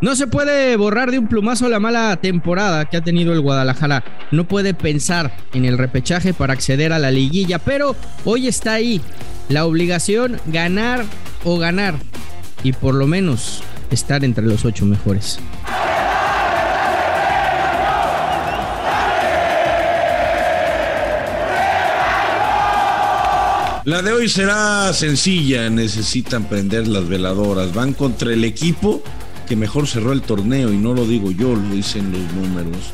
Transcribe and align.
No 0.00 0.16
se 0.16 0.26
puede 0.26 0.76
borrar 0.76 1.10
de 1.10 1.18
un 1.18 1.28
plumazo 1.28 1.68
la 1.68 1.80
mala 1.80 2.16
temporada 2.16 2.84
que 2.84 2.96
ha 2.96 3.00
tenido 3.00 3.32
el 3.32 3.40
Guadalajara. 3.40 4.04
No 4.32 4.46
puede 4.46 4.74
pensar 4.74 5.34
en 5.52 5.64
el 5.64 5.78
repechaje 5.78 6.34
para 6.34 6.52
acceder 6.52 6.92
a 6.92 6.98
la 6.98 7.10
liguilla, 7.10 7.58
pero 7.58 7.96
hoy 8.24 8.48
está 8.48 8.74
ahí 8.74 9.00
la 9.48 9.64
obligación 9.64 10.40
ganar 10.46 11.04
o 11.44 11.58
ganar 11.58 11.94
y 12.62 12.72
por 12.72 12.94
lo 12.94 13.06
menos 13.06 13.62
estar 13.90 14.24
entre 14.24 14.44
los 14.44 14.64
ocho 14.64 14.84
mejores. 14.84 15.38
La 23.84 24.00
de 24.00 24.12
hoy 24.12 24.30
será 24.30 24.90
sencilla, 24.94 25.68
necesitan 25.68 26.44
prender 26.44 26.88
las 26.88 27.06
veladoras. 27.06 27.74
Van 27.74 27.92
contra 27.92 28.32
el 28.32 28.42
equipo 28.44 29.02
que 29.46 29.56
mejor 29.56 29.86
cerró 29.86 30.12
el 30.12 30.22
torneo 30.22 30.72
y 30.72 30.76
no 30.76 30.94
lo 30.94 31.06
digo 31.06 31.30
yo, 31.30 31.54
lo 31.54 31.74
dicen 31.74 32.12
los 32.12 32.32
números. 32.32 32.92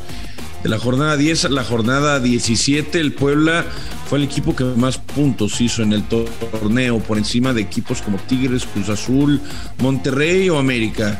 De 0.62 0.68
la 0.68 0.78
jornada 0.78 1.16
10 1.16 1.46
a 1.46 1.48
la 1.48 1.64
jornada 1.64 2.20
17, 2.20 3.00
el 3.00 3.14
Puebla 3.14 3.64
fue 4.08 4.18
el 4.18 4.24
equipo 4.24 4.54
que 4.54 4.64
más 4.64 4.98
puntos 4.98 5.60
hizo 5.60 5.82
en 5.82 5.94
el 5.94 6.02
torneo, 6.04 6.98
por 6.98 7.16
encima 7.16 7.54
de 7.54 7.62
equipos 7.62 8.02
como 8.02 8.18
Tigres, 8.18 8.66
Cruz 8.66 8.90
Azul, 8.90 9.40
Monterrey 9.78 10.50
o 10.50 10.58
América. 10.58 11.18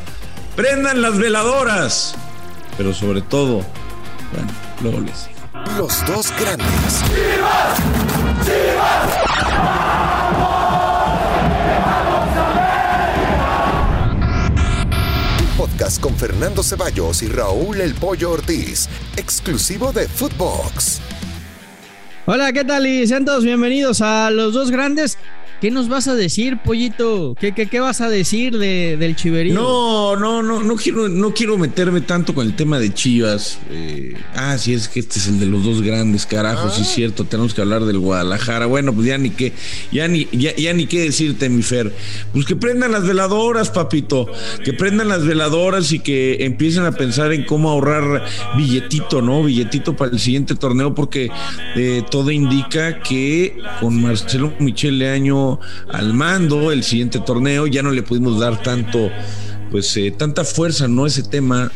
Prendan 0.55 1.01
las 1.01 1.17
veladoras, 1.17 2.13
pero 2.77 2.93
sobre 2.93 3.21
todo, 3.21 3.65
bueno, 4.31 4.51
luego 4.81 4.99
les 4.99 5.27
digo. 5.27 5.41
Los 5.77 6.05
dos 6.05 6.31
grandes. 6.39 6.67
Con 8.15 9.80
Fernando 16.21 16.61
Ceballos 16.61 17.23
y 17.23 17.29
Raúl 17.29 17.81
El 17.81 17.95
Pollo 17.95 18.29
Ortiz, 18.29 18.87
exclusivo 19.17 19.91
de 19.91 20.07
Footbox. 20.07 21.01
Hola, 22.27 22.53
¿qué 22.53 22.63
tal? 22.63 22.85
Y 22.85 23.07
sean 23.07 23.25
todos 23.25 23.43
bienvenidos 23.43 24.01
a 24.01 24.29
Los 24.29 24.53
Dos 24.53 24.69
Grandes. 24.69 25.17
¿Qué 25.61 25.69
nos 25.69 25.89
vas 25.89 26.07
a 26.07 26.15
decir, 26.15 26.57
pollito? 26.65 27.35
¿Qué, 27.39 27.51
qué, 27.51 27.67
qué 27.67 27.79
vas 27.79 28.01
a 28.01 28.09
decir 28.09 28.57
de, 28.57 28.97
del 28.97 29.15
chiverío? 29.15 29.53
No, 29.53 30.15
no, 30.15 30.41
no, 30.41 30.63
no 30.63 30.75
quiero, 30.75 31.07
no 31.07 31.35
quiero 31.35 31.55
meterme 31.59 32.01
tanto 32.01 32.33
con 32.33 32.47
el 32.47 32.55
tema 32.55 32.79
de 32.79 32.91
Chivas. 32.91 33.59
Eh, 33.69 34.15
ah, 34.33 34.57
sí, 34.57 34.73
es 34.73 34.87
que 34.87 34.99
este 34.99 35.19
es 35.19 35.27
el 35.27 35.39
de 35.39 35.45
los 35.45 35.63
dos 35.63 35.83
grandes, 35.83 36.25
carajos, 36.25 36.73
sí 36.73 36.81
es 36.81 36.87
cierto, 36.87 37.25
tenemos 37.25 37.53
que 37.53 37.61
hablar 37.61 37.85
del 37.85 37.99
Guadalajara. 37.99 38.65
Bueno, 38.65 38.91
pues 38.91 39.05
ya 39.05 39.19
ni 39.19 39.29
qué, 39.29 39.53
ya 39.91 40.07
ni, 40.07 40.27
ya, 40.31 40.55
ya 40.55 40.73
ni 40.73 40.87
qué 40.87 41.01
decirte, 41.01 41.47
mi 41.47 41.61
Fer. 41.61 41.93
Pues 42.33 42.47
que 42.47 42.55
prendan 42.55 42.91
las 42.91 43.05
veladoras, 43.05 43.69
papito. 43.69 44.25
Que 44.65 44.73
prendan 44.73 45.09
las 45.09 45.23
veladoras 45.27 45.91
y 45.91 45.99
que 45.99 46.43
empiecen 46.43 46.85
a 46.85 46.93
pensar 46.93 47.33
en 47.33 47.45
cómo 47.45 47.69
ahorrar 47.69 48.25
billetito, 48.57 49.21
¿no? 49.21 49.43
Billetito 49.43 49.95
para 49.95 50.09
el 50.09 50.19
siguiente 50.19 50.55
torneo, 50.55 50.95
porque 50.95 51.29
eh, 51.75 52.01
todo 52.09 52.31
indica 52.31 53.03
que 53.03 53.57
con 53.79 54.01
Marcelo 54.01 54.53
Michel 54.57 54.97
Al 55.91 56.13
mando 56.13 56.71
el 56.71 56.83
siguiente 56.83 57.19
torneo. 57.19 57.67
Ya 57.67 57.83
no 57.83 57.91
le 57.91 58.03
pudimos 58.03 58.39
dar 58.39 58.61
tanto, 58.61 59.09
pues, 59.71 59.95
eh, 59.97 60.11
tanta 60.11 60.43
fuerza, 60.43 60.87
¿no? 60.87 61.05
Ese 61.05 61.23
tema. 61.23 61.71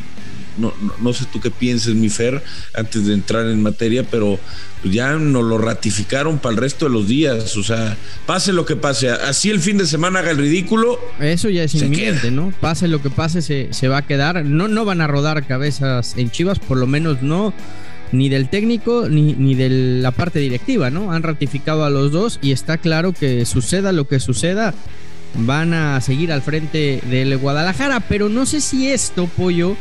No, 0.57 0.73
no, 0.81 0.93
no, 1.01 1.11
sé 1.11 1.25
tú 1.33 1.41
qué 1.41 1.51
pienses, 1.51 1.95
mi 1.95 2.07
Fer, 2.07 2.41
antes 2.73 3.05
de 3.05 3.13
entrar 3.13 3.45
en 3.47 3.61
materia, 3.61 4.05
pero 4.09 4.39
ya 4.85 5.15
nos 5.15 5.43
lo 5.43 5.57
ratificaron 5.57 6.39
para 6.39 6.53
el 6.53 6.61
resto 6.61 6.85
de 6.85 6.91
los 6.91 7.09
días. 7.09 7.57
O 7.57 7.63
sea, 7.63 7.97
pase 8.25 8.53
lo 8.53 8.65
que 8.65 8.77
pase, 8.77 9.09
así 9.09 9.49
el 9.49 9.59
fin 9.59 9.77
de 9.77 9.85
semana 9.85 10.19
haga 10.19 10.31
el 10.31 10.37
ridículo. 10.37 10.97
Eso 11.19 11.49
ya 11.49 11.63
es 11.63 11.75
inminente, 11.75 12.31
¿no? 12.31 12.53
Pase 12.61 12.87
lo 12.87 13.01
que 13.01 13.09
pase, 13.09 13.41
se, 13.41 13.73
se 13.73 13.89
va 13.89 13.97
a 13.97 14.07
quedar. 14.07 14.45
No, 14.45 14.69
no 14.69 14.85
van 14.85 15.01
a 15.01 15.07
rodar 15.07 15.45
cabezas 15.45 16.15
en 16.15 16.31
Chivas, 16.31 16.59
por 16.59 16.77
lo 16.77 16.87
menos 16.87 17.21
no 17.21 17.53
ni 18.17 18.29
del 18.29 18.49
técnico 18.49 19.07
ni, 19.09 19.33
ni, 19.33 19.55
de 19.55 19.69
la 19.69 20.11
parte 20.11 20.39
directiva, 20.39 20.89
¿no? 20.89 21.11
Han 21.11 21.23
ratificado 21.23 21.85
a 21.85 21.89
los 21.89 22.11
dos 22.11 22.39
y 22.41 22.51
está 22.51 22.77
claro 22.77 23.13
que 23.13 23.45
suceda 23.45 23.91
lo 23.91 24.07
que 24.07 24.19
suceda, 24.19 24.73
van 25.35 25.73
a 25.73 25.99
seguir 26.01 26.31
al 26.31 26.41
frente 26.41 27.01
del 27.09 27.37
Guadalajara, 27.37 27.99
pero 28.01 28.29
no 28.29 28.45
sé 28.45 28.61
si 28.61 28.89
esto, 28.89 29.27
Pollo, 29.27 29.75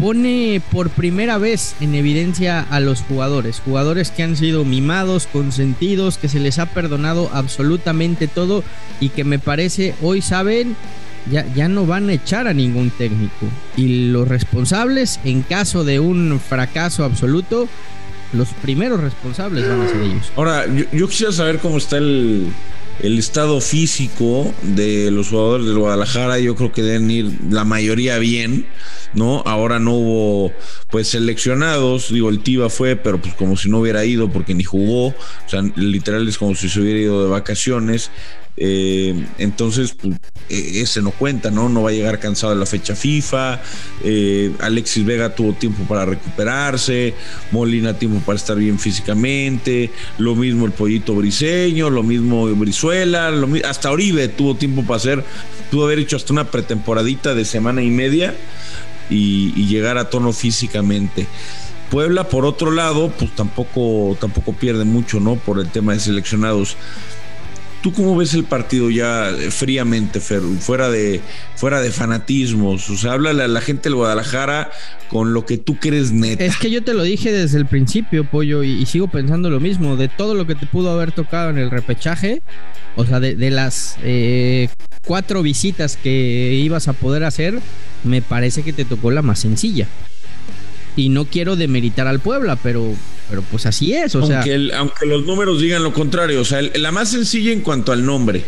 pone 0.00 0.62
por 0.72 0.88
primera 0.88 1.36
vez 1.36 1.74
en 1.80 1.94
evidencia 1.94 2.66
a 2.70 2.80
los 2.80 3.02
jugadores, 3.02 3.60
jugadores 3.62 4.10
que 4.10 4.22
han 4.22 4.34
sido 4.34 4.64
mimados, 4.64 5.26
consentidos, 5.26 6.16
que 6.16 6.30
se 6.30 6.40
les 6.40 6.58
ha 6.58 6.66
perdonado 6.66 7.30
absolutamente 7.34 8.26
todo 8.26 8.64
y 8.98 9.10
que 9.10 9.24
me 9.24 9.38
parece 9.38 9.94
hoy 10.00 10.22
saben 10.22 10.74
ya, 11.30 11.46
ya, 11.54 11.68
no 11.68 11.86
van 11.86 12.08
a 12.08 12.12
echar 12.12 12.46
a 12.46 12.54
ningún 12.54 12.90
técnico. 12.90 13.46
Y 13.76 14.10
los 14.10 14.28
responsables, 14.28 15.20
en 15.24 15.42
caso 15.42 15.84
de 15.84 16.00
un 16.00 16.40
fracaso 16.40 17.04
absoluto, 17.04 17.68
los 18.32 18.48
primeros 18.62 19.00
responsables 19.00 19.68
van 19.68 19.80
a 19.80 19.88
ser 19.88 20.02
ellos. 20.02 20.32
Ahora, 20.36 20.66
yo, 20.92 21.08
quisiera 21.08 21.32
saber 21.32 21.58
cómo 21.58 21.78
está 21.78 21.98
el, 21.98 22.46
el, 23.00 23.18
estado 23.18 23.60
físico 23.60 24.52
de 24.62 25.10
los 25.10 25.28
jugadores 25.28 25.66
del 25.66 25.78
Guadalajara. 25.78 26.38
Yo 26.38 26.54
creo 26.54 26.72
que 26.72 26.82
deben 26.82 27.10
ir 27.10 27.30
la 27.50 27.64
mayoría 27.64 28.18
bien, 28.18 28.66
¿no? 29.14 29.42
Ahora 29.46 29.80
no 29.80 29.94
hubo, 29.94 30.52
pues, 30.90 31.08
seleccionados. 31.08 32.12
Digo, 32.12 32.30
el 32.30 32.40
Tiva 32.40 32.70
fue, 32.70 32.96
pero 32.96 33.20
pues 33.20 33.34
como 33.34 33.56
si 33.56 33.68
no 33.68 33.80
hubiera 33.80 34.04
ido 34.04 34.30
porque 34.30 34.54
ni 34.54 34.64
jugó. 34.64 35.08
O 35.08 35.48
sea, 35.48 35.62
literal 35.74 36.28
es 36.28 36.38
como 36.38 36.54
si 36.54 36.68
se 36.68 36.80
hubiera 36.80 37.00
ido 37.00 37.24
de 37.24 37.30
vacaciones. 37.30 38.10
Eh, 38.62 39.14
entonces, 39.38 39.94
pues, 39.94 40.16
ese 40.50 41.00
no 41.00 41.12
cuenta, 41.12 41.50
¿no? 41.50 41.70
No 41.70 41.82
va 41.82 41.90
a 41.90 41.92
llegar 41.94 42.18
cansado 42.20 42.52
de 42.52 42.58
la 42.58 42.66
fecha 42.66 42.94
FIFA. 42.94 43.62
Eh, 44.04 44.52
Alexis 44.60 45.04
Vega 45.04 45.34
tuvo 45.34 45.54
tiempo 45.54 45.84
para 45.84 46.04
recuperarse. 46.04 47.14
Molina 47.52 47.98
tiempo 47.98 48.20
para 48.20 48.36
estar 48.36 48.58
bien 48.58 48.78
físicamente. 48.78 49.90
Lo 50.18 50.36
mismo 50.36 50.66
el 50.66 50.72
pollito 50.72 51.14
briseño, 51.14 51.88
lo 51.88 52.02
mismo 52.02 52.46
Brizuela, 52.54 53.32
hasta 53.66 53.90
Oribe 53.90 54.28
tuvo 54.28 54.54
tiempo 54.54 54.82
para 54.82 54.96
hacer. 54.96 55.24
Pudo 55.70 55.86
haber 55.86 55.98
hecho 55.98 56.16
hasta 56.16 56.32
una 56.34 56.50
pretemporadita 56.50 57.34
de 57.34 57.46
semana 57.46 57.82
y 57.82 57.88
media 57.88 58.34
y, 59.08 59.54
y 59.56 59.68
llegar 59.68 59.96
a 59.96 60.10
tono 60.10 60.34
físicamente. 60.34 61.26
Puebla, 61.90 62.28
por 62.28 62.44
otro 62.44 62.70
lado, 62.70 63.10
pues 63.18 63.34
tampoco, 63.34 64.16
tampoco 64.20 64.52
pierde 64.52 64.84
mucho, 64.84 65.18
¿no? 65.18 65.36
Por 65.36 65.58
el 65.58 65.70
tema 65.70 65.94
de 65.94 66.00
seleccionados. 66.00 66.76
¿Tú 67.82 67.92
cómo 67.92 68.14
ves 68.14 68.34
el 68.34 68.44
partido 68.44 68.90
ya 68.90 69.30
fríamente, 69.48 70.20
Fer, 70.20 70.42
fuera 70.60 70.90
de, 70.90 71.20
fuera 71.56 71.80
de 71.80 71.90
fanatismos? 71.90 72.90
O 72.90 72.96
sea, 72.96 73.12
háblale 73.12 73.42
a 73.42 73.48
la 73.48 73.62
gente 73.62 73.84
del 73.84 73.94
Guadalajara 73.94 74.70
con 75.08 75.32
lo 75.32 75.46
que 75.46 75.56
tú 75.56 75.76
crees 75.78 76.12
neta. 76.12 76.44
Es 76.44 76.58
que 76.58 76.70
yo 76.70 76.84
te 76.84 76.92
lo 76.92 77.02
dije 77.02 77.32
desde 77.32 77.56
el 77.56 77.64
principio, 77.64 78.24
Pollo, 78.24 78.62
y, 78.62 78.72
y 78.72 78.86
sigo 78.86 79.08
pensando 79.08 79.48
lo 79.48 79.60
mismo. 79.60 79.96
De 79.96 80.08
todo 80.08 80.34
lo 80.34 80.46
que 80.46 80.54
te 80.54 80.66
pudo 80.66 80.90
haber 80.90 81.12
tocado 81.12 81.48
en 81.48 81.56
el 81.56 81.70
repechaje, 81.70 82.42
o 82.96 83.06
sea, 83.06 83.18
de, 83.18 83.34
de 83.34 83.50
las 83.50 83.96
eh, 84.02 84.68
cuatro 85.06 85.42
visitas 85.42 85.96
que 85.96 86.60
ibas 86.62 86.86
a 86.86 86.92
poder 86.92 87.24
hacer, 87.24 87.60
me 88.04 88.20
parece 88.20 88.62
que 88.62 88.74
te 88.74 88.84
tocó 88.84 89.10
la 89.10 89.22
más 89.22 89.38
sencilla. 89.38 89.88
Y 90.96 91.08
no 91.08 91.24
quiero 91.24 91.56
demeritar 91.56 92.06
al 92.06 92.20
Puebla, 92.20 92.56
pero 92.56 92.94
pero 93.30 93.42
pues 93.42 93.64
así 93.64 93.94
es, 93.94 94.14
o 94.16 94.18
aunque 94.18 94.42
sea. 94.42 94.54
El, 94.54 94.74
aunque 94.74 95.06
los 95.06 95.24
números 95.24 95.60
digan 95.60 95.82
lo 95.82 95.92
contrario, 95.92 96.40
o 96.40 96.44
sea, 96.44 96.58
el, 96.58 96.72
la 96.76 96.90
más 96.90 97.10
sencilla 97.10 97.52
en 97.52 97.60
cuanto 97.60 97.92
al 97.92 98.04
nombre. 98.04 98.44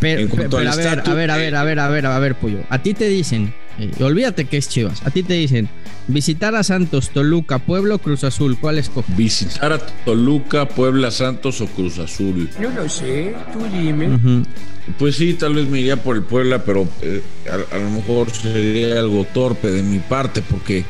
Pero, 0.00 0.22
en 0.22 0.28
cuanto 0.28 0.56
pero, 0.56 0.70
al 0.72 0.74
a, 0.74 0.76
ver, 0.76 0.88
a 0.88 1.14
ver, 1.14 1.30
a 1.30 1.36
ver, 1.36 1.54
a 1.54 1.62
ver, 1.62 1.78
a 1.78 1.88
ver, 1.88 2.06
a 2.06 2.18
ver, 2.18 2.34
Pollo. 2.34 2.58
A 2.70 2.82
ti 2.82 2.94
te 2.94 3.08
dicen, 3.08 3.54
eh, 3.78 3.90
olvídate 4.00 4.46
que 4.46 4.56
es 4.56 4.68
Chivas, 4.68 5.06
a 5.06 5.10
ti 5.10 5.22
te 5.22 5.34
dicen, 5.34 5.68
visitar 6.08 6.54
a 6.56 6.64
Santos, 6.64 7.10
Toluca, 7.10 7.60
Pueblo, 7.60 7.98
Cruz 7.98 8.24
Azul, 8.24 8.58
¿cuál 8.58 8.78
escoges? 8.78 9.16
Visitar 9.16 9.72
a 9.72 9.78
Toluca, 9.78 10.66
Puebla, 10.66 11.10
Santos 11.10 11.60
o 11.60 11.66
Cruz 11.66 11.98
Azul. 11.98 12.48
Yo 12.60 12.72
no 12.72 12.88
sé, 12.88 13.34
tú 13.52 13.60
dime. 13.72 14.08
Uh 14.08 14.18
-huh. 14.18 14.46
Pues 14.98 15.16
sí, 15.16 15.34
tal 15.34 15.54
vez 15.54 15.68
me 15.68 15.80
iría 15.80 15.96
por 15.96 16.16
el 16.16 16.22
Puebla, 16.22 16.64
pero 16.64 16.88
eh, 17.02 17.22
a, 17.48 17.74
a 17.74 17.78
lo 17.78 17.90
mejor 17.90 18.30
sería 18.30 18.98
algo 18.98 19.24
torpe 19.32 19.70
de 19.70 19.82
mi 19.82 19.98
parte 19.98 20.42
porque 20.42 20.84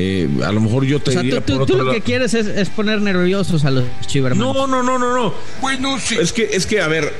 eh, 0.00 0.28
a 0.44 0.52
lo 0.52 0.60
mejor 0.60 0.84
yo 0.84 1.00
te 1.00 1.10
o 1.10 1.12
sea, 1.12 1.22
diría 1.22 1.40
tú, 1.40 1.56
por 1.56 1.56
tú, 1.56 1.62
otro 1.64 1.74
tú 1.74 1.78
lo 1.78 1.84
lado. 1.86 1.94
que 1.96 2.02
quieres 2.02 2.32
es, 2.34 2.46
es, 2.46 2.68
poner 2.68 3.00
nerviosos 3.00 3.64
a 3.64 3.72
los 3.72 3.84
chivermanos. 4.06 4.54
No, 4.54 4.66
no, 4.68 4.80
no, 4.80 4.96
no, 4.96 5.12
no. 5.12 5.34
Bueno, 5.60 5.98
sí. 5.98 6.16
Es 6.20 6.32
que, 6.32 6.50
es 6.52 6.66
que, 6.66 6.80
a 6.80 6.86
ver, 6.86 7.12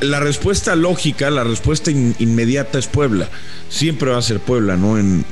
la 0.00 0.20
respuesta 0.20 0.76
lógica, 0.76 1.30
la 1.30 1.44
respuesta 1.44 1.90
in, 1.90 2.14
inmediata 2.18 2.78
es 2.78 2.88
Puebla. 2.88 3.30
Siempre 3.70 4.10
va 4.10 4.18
a 4.18 4.22
ser 4.22 4.40
Puebla, 4.40 4.76
¿no? 4.76 4.98
En, 4.98 5.24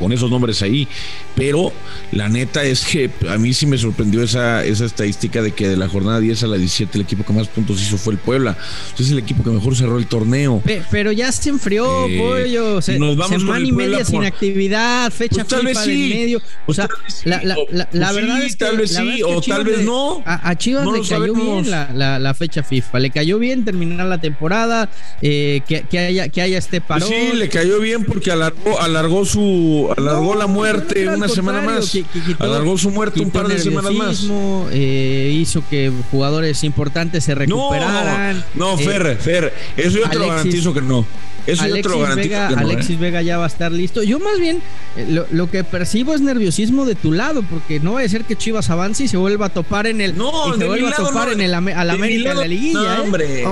con 0.00 0.12
esos 0.12 0.30
nombres 0.30 0.62
ahí. 0.62 0.88
Pero 1.36 1.72
la 2.10 2.28
neta 2.28 2.64
es 2.64 2.84
que 2.84 3.10
a 3.28 3.38
mí 3.38 3.54
sí 3.54 3.66
me 3.66 3.78
sorprendió 3.78 4.22
esa, 4.22 4.64
esa 4.64 4.84
estadística 4.84 5.42
de 5.42 5.52
que 5.52 5.68
de 5.68 5.76
la 5.76 5.88
jornada 5.88 6.18
10 6.18 6.42
a 6.42 6.46
la 6.48 6.56
17 6.56 6.98
el 6.98 7.02
equipo 7.02 7.24
que 7.24 7.32
más 7.32 7.46
puntos 7.46 7.80
hizo 7.80 7.98
fue 7.98 8.14
el 8.14 8.18
Puebla. 8.18 8.56
Entonces 8.84 9.06
es 9.06 9.12
el 9.12 9.18
equipo 9.18 9.44
que 9.44 9.50
mejor 9.50 9.76
cerró 9.76 9.98
el 9.98 10.06
torneo. 10.06 10.62
pero 10.90 11.12
ya 11.12 11.30
se 11.30 11.50
enfrió, 11.50 12.08
eh, 12.08 12.18
pollo. 12.18 12.80
Se, 12.82 12.98
nos 12.98 13.16
vamos 13.16 13.40
semana 13.40 13.66
y 13.66 13.72
media 13.72 14.04
sin 14.04 14.24
actividad, 14.24 15.12
fecha 15.12 15.44
pues 15.44 15.60
FIFA 15.60 15.84
sí. 15.84 16.10
medio. 16.14 16.42
O 16.66 16.74
sea, 16.74 16.88
la, 17.24 17.42
la, 17.42 17.88
la, 17.92 18.12
verdad 18.12 18.42
es 18.42 18.56
que. 18.56 18.64
Tal 18.64 18.76
vez 18.76 18.94
sí, 18.94 19.22
o 19.22 19.40
tal 19.40 19.64
vez 19.64 19.84
no. 19.84 20.22
A, 20.26 20.54
Chivas 20.56 20.86
le 20.86 21.00
cayó 21.06 21.34
bien 21.34 21.70
la, 21.70 22.34
fecha 22.34 22.62
FIFA. 22.62 22.98
Le 23.00 23.10
cayó 23.10 23.38
bien 23.38 23.64
terminar 23.64 24.06
la 24.06 24.20
temporada, 24.20 24.88
eh, 25.20 25.60
que, 25.66 25.82
que, 25.82 25.98
haya, 25.98 26.28
que 26.28 26.40
haya 26.40 26.58
este 26.58 26.80
pues 26.80 27.04
parón. 27.04 27.08
sí, 27.08 27.36
le 27.36 27.48
cayó 27.48 27.80
bien 27.80 28.04
porque 28.04 28.30
alargó, 28.30 28.80
alargó 28.80 29.24
su 29.24 29.89
alargó 29.96 30.34
la 30.34 30.46
muerte 30.46 31.08
una 31.08 31.28
semana 31.28 31.60
más. 31.62 31.96
alargó 32.38 32.78
su 32.78 32.90
muerte 32.90 33.20
un 33.20 33.30
par 33.30 33.48
de 33.48 33.58
semanas 33.58 33.92
más. 33.92 34.26
Eh, 34.72 35.32
hizo 35.34 35.62
que 35.68 35.92
jugadores 36.10 36.64
importantes 36.64 37.24
se 37.24 37.34
recuperaran. 37.34 38.44
No, 38.54 38.72
no 38.72 38.78
Fer, 38.78 39.06
eh, 39.06 39.16
Fer, 39.16 39.54
eso 39.76 39.98
yo 39.98 40.08
te 40.08 40.18
lo 40.18 40.28
garantizo 40.28 40.72
que 40.72 40.82
no. 40.82 41.06
Eso 41.46 41.62
Alexis, 41.62 41.82
yo 41.84 41.90
te 41.90 41.96
lo 41.96 42.02
garantizo 42.02 42.28
Vega, 42.28 42.48
que 42.48 42.54
no, 42.54 42.60
Alexis 42.60 42.98
Vega 42.98 43.22
ya 43.22 43.38
va 43.38 43.44
a 43.44 43.48
estar 43.48 43.72
listo. 43.72 44.02
Yo 44.02 44.18
más 44.18 44.38
bien 44.38 44.60
lo, 45.30 45.50
que 45.50 45.62
percibo 45.64 46.14
es 46.14 46.20
nerviosismo 46.20 46.84
de 46.84 46.94
tu 46.94 47.12
lado, 47.12 47.42
porque 47.42 47.80
no 47.80 47.94
va 47.94 48.00
a 48.00 48.08
ser 48.08 48.24
que 48.24 48.36
Chivas 48.36 48.70
avance 48.70 49.04
y 49.04 49.08
se 49.08 49.16
vuelva 49.16 49.46
a 49.46 49.48
topar 49.50 49.86
en 49.86 50.00
el. 50.00 50.16
No, 50.16 50.54
y 50.54 50.58
se 50.58 50.66
vuelva 50.66 50.90
a 50.90 50.96
topar 50.96 51.32
en 51.32 51.40
el 51.40 51.54
al 51.54 51.90
América 51.90 52.32
en 52.32 52.38
la 52.38 52.46
liguilla. 52.46 52.96
No, 52.96 53.02
hombre. 53.04 53.44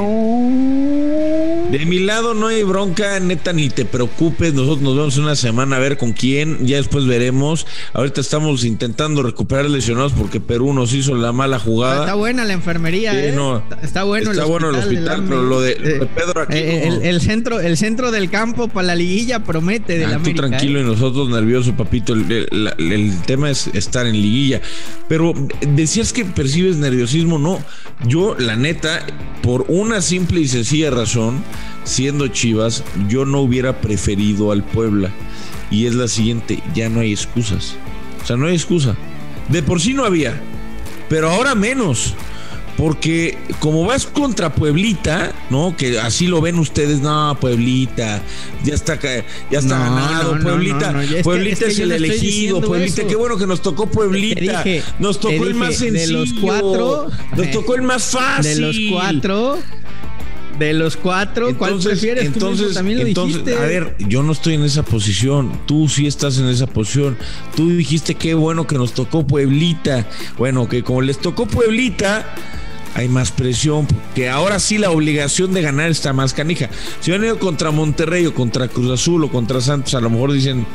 De 1.71 1.85
mi 1.85 1.99
lado 1.99 2.35
no 2.35 2.49
hay 2.49 2.63
bronca, 2.63 3.21
neta, 3.21 3.53
ni 3.53 3.69
te 3.69 3.85
preocupes. 3.85 4.55
Nosotros 4.55 4.81
nos 4.81 4.97
vemos 4.97 5.17
una 5.19 5.37
semana 5.37 5.77
a 5.77 5.79
ver 5.79 5.99
con 5.99 6.13
quién. 6.13 6.67
Ya 6.67 6.77
después 6.77 7.07
veremos. 7.07 7.67
Ahorita 7.93 8.21
estamos 8.21 8.65
intentando 8.65 9.23
recuperar 9.23 9.69
lesionados 9.69 10.13
porque 10.13 10.41
Perú 10.41 10.73
nos 10.73 10.95
hizo 10.95 11.15
la 11.15 11.33
mala 11.33 11.59
jugada. 11.59 12.01
Está 12.01 12.15
buena 12.15 12.45
la 12.45 12.55
enfermería, 12.55 13.13
¿eh? 13.13 13.37
está, 13.83 14.05
bueno. 14.05 14.31
Está 14.31 14.45
el 14.45 14.49
bueno 14.49 14.71
el 14.71 14.77
hospital, 14.77 15.25
pero 15.29 15.43
lo 15.43 15.61
de, 15.61 16.09
Pedro 16.15 16.43
aquí. 16.43 16.57
Eh, 16.57 17.01
el, 17.03 17.21
centro, 17.21 17.61
el 17.61 17.77
centro 17.77 18.11
del 18.11 18.31
campo 18.31 18.69
para 18.69 18.89
la 18.89 18.95
liguilla 18.95 19.45
promete 19.45 19.99
de 19.99 20.07
ah, 20.07 20.09
la 20.09 20.15
América. 20.17 20.43
Tú 20.43 20.49
tranquilo 20.49 20.79
¿eh? 20.79 20.83
y 20.83 20.87
nosotros 20.87 21.28
nerviosos, 21.29 21.75
papito. 21.75 22.13
El, 22.13 23.21
tema 23.27 23.51
es 23.51 23.69
estar 23.69 24.07
en 24.07 24.15
liguilla. 24.15 24.61
Pero 25.09 25.35
decías 25.61 26.13
que 26.13 26.25
percibes 26.25 26.77
nerviosismo. 26.77 27.39
No, 27.39 27.63
yo, 28.07 28.37
la 28.39 28.57
neta, 28.57 29.07
por 29.43 29.67
una 29.69 30.01
simple 30.01 30.41
y 30.41 30.49
sencilla 30.49 30.91
razón 30.91 31.43
siendo 31.85 32.29
Chivas, 32.29 32.85
yo 33.09 33.25
no 33.25 33.41
hubiera 33.41 33.81
preferido 33.81 34.53
al 34.53 34.63
Puebla. 34.63 35.11
Y 35.71 35.87
es 35.87 35.95
la 35.95 36.09
siguiente, 36.09 36.63
ya 36.75 36.89
no 36.89 37.01
hay 37.01 37.13
excusas. 37.13 37.77
O 38.23 38.27
sea, 38.27 38.37
no 38.37 38.47
hay 38.47 38.55
excusa. 38.55 38.97
De 39.49 39.63
por 39.63 39.81
sí 39.81 39.95
no 39.95 40.05
había, 40.05 40.39
pero 41.09 41.31
ahora 41.31 41.55
menos. 41.55 42.15
Porque 42.79 43.37
como 43.59 43.85
vas 43.85 44.07
contra 44.07 44.55
Pueblita, 44.55 45.33
¿no? 45.51 45.77
Que 45.77 45.99
así 45.99 46.29
lo 46.29 46.41
ven 46.41 46.61
ustedes, 46.61 47.01
no, 47.01 47.37
Pueblita, 47.41 48.23
ya 48.65 48.75
está, 48.75 49.01
ya 49.03 49.59
está 49.59 49.79
ganado, 49.81 50.39
Pueblita, 50.39 50.95
Pueblita 51.25 51.67
es, 51.67 51.81
el 51.81 51.91
elegido, 51.91 52.61
Pueblita, 52.61 53.05
qué 53.05 53.17
bueno 53.17 53.37
que 53.37 53.49
nos 53.49 53.63
tocó 53.63 53.91
Pueblita, 53.91 54.65
nos 55.01 55.19
tocó 55.19 55.45
el 55.45 55.57
más 55.57 55.75
sencillo, 55.75 56.07
de 56.07 56.13
los 56.13 56.33
cuatro, 56.35 57.11
nos 57.37 57.51
tocó 57.51 57.75
el 57.75 57.83
más 57.83 58.05
fácil. 58.05 58.55
De 58.55 58.61
los 58.61 58.77
cuatro, 58.89 59.59
de 60.59 60.73
los 60.73 60.97
cuatro, 60.97 61.59
¿cuál 61.59 61.81
prefieres? 61.81 62.27
Entonces, 62.27 62.75
también 62.75 63.01
lo 63.01 63.07
entonces 63.09 63.57
a 63.57 63.61
ver, 63.63 63.97
yo 63.99 64.23
no 64.23 64.31
estoy 64.31 64.55
en 64.55 64.63
esa 64.63 64.85
posición. 64.85 65.63
Tú 65.67 65.89
sí 65.89 66.07
estás 66.07 66.39
en 66.39 66.47
esa 66.47 66.69
posición. 66.69 67.17
Tú 67.57 67.71
dijiste 67.71 68.15
qué 68.15 68.35
bueno 68.35 68.69
que 68.69 68.77
nos 68.77 68.93
tocó 68.93 69.27
Pueblita. 69.27 70.07
Bueno, 70.37 70.69
que 70.69 70.85
como 70.85 71.03
les 71.03 71.19
tocó 71.19 71.47
Pueblita, 71.47 72.35
hay 72.99 73.09
más 73.09 73.31
presión, 73.31 73.87
que 74.17 74.29
ahora 74.29 74.59
sí 74.59 74.77
la 74.77 74.91
obligación 74.91 75.53
de 75.53 75.63
ganar 75.63 75.89
está 75.89 76.13
más 76.13 76.35
canija. 76.35 76.69
Si 76.99 77.13
van 77.13 77.23
ido 77.23 77.39
contra 77.39 77.71
Monterrey 77.71 78.27
o 78.27 78.35
contra 78.35 78.67
Cruz 78.67 78.91
Azul 78.91 79.23
o 79.23 79.31
contra 79.31 79.61
Santos, 79.61 79.95
a 79.95 80.01
lo 80.01 80.11
mejor 80.11 80.33
dicen, 80.33 80.67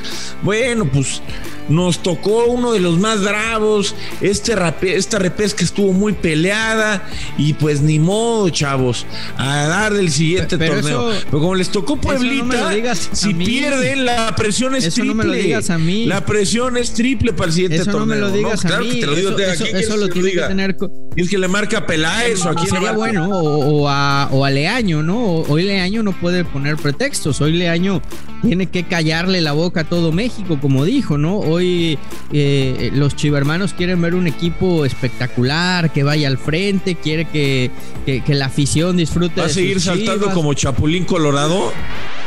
bueno, 0.42 0.90
pues 0.90 1.22
nos 1.70 2.04
tocó 2.04 2.46
uno 2.46 2.74
de 2.74 2.80
los 2.80 3.00
más 3.00 3.24
bravos, 3.24 3.96
este 4.22 4.54
esta 4.84 5.20
repesca 5.20 5.64
estuvo 5.64 5.94
muy 5.94 6.14
peleada 6.14 7.08
y 7.38 7.54
pues 7.54 7.82
ni 7.82 8.00
modo, 8.00 8.50
chavos, 8.50 9.06
a 9.38 9.68
dar 9.68 9.94
del 9.94 10.12
siguiente 10.12 10.58
torneo. 10.58 11.12
Pero 11.26 11.40
como 11.40 11.56
les 11.56 11.70
tocó 11.70 11.98
Pueblita, 11.98 12.96
si 12.96 13.34
pierden 13.34 14.06
la 14.06 14.36
presión 14.36 14.76
es 14.76 14.94
triple. 14.94 15.10
No 15.10 15.16
me 15.16 15.26
lo 15.26 15.34
digas 15.34 15.70
a 15.70 15.78
mí. 15.78 16.06
La 16.06 16.26
presión 16.26 16.78
es 16.78 16.94
triple 16.94 17.34
para 17.34 17.48
el 17.48 17.54
siguiente 17.54 17.78
eso 17.78 17.92
torneo. 17.92 18.06
No 18.06 18.14
me 18.14 18.20
lo 18.20 18.32
digas 18.32 18.66
a 18.66 18.80
mí. 18.80 19.02
eso, 19.02 19.98
lo 19.98 20.10
tiene 20.10 20.32
que 20.32 20.42
tener. 20.42 20.78
Es 21.16 21.30
que 21.30 21.38
le 21.38 21.48
marca 21.48 21.86
Peláez 21.86 22.46
o 22.46 22.50
aquí 22.50 22.68
sería 22.68 22.92
bueno 22.92 23.28
o, 23.30 23.88
a, 23.88 24.30
o 24.32 24.46
a 24.46 24.50
Leaño, 24.50 25.04
¿no? 25.04 25.22
Hoy 25.48 25.64
Leaño 25.64 26.04
no 26.04 26.12
puede 26.20 26.44
poner 26.44 26.76
pretextos. 26.78 27.42
Hoy 27.42 27.54
Leaño 27.54 28.02
tiene 28.42 28.68
que 28.68 28.84
callarle 28.84 29.42
la 29.42 29.54
boca 29.54 29.82
a 29.82 29.84
todo 29.84 30.12
México, 30.12 30.58
como 30.62 30.86
dijo, 30.86 31.18
¿no? 31.18 31.40
Hoy 31.54 32.00
eh, 32.32 32.90
los 32.94 33.16
chivermanos 33.16 33.74
quieren 33.74 34.02
ver 34.02 34.16
un 34.16 34.26
equipo 34.26 34.86
espectacular, 34.86 35.92
que 35.92 36.04
vaya 36.04 36.28
al 36.28 36.40
frente, 36.40 36.96
quiere 36.96 37.26
que, 37.26 37.70
que, 38.06 38.34
la 38.34 38.48
afición 38.48 38.98
disfrute. 38.98 39.40
¿Va 39.40 39.46
a 39.46 39.50
seguir 39.50 39.80
saltando 39.80 40.32
como 40.32 40.54
Chapulín 40.56 41.06
Colorado? 41.06 41.72